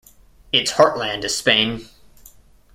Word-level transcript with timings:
Its 0.51 0.71
heartland 0.71 1.23
is 1.23 1.37
Spain. 1.37 1.87